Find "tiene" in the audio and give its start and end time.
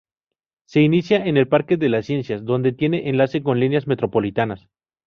2.71-3.07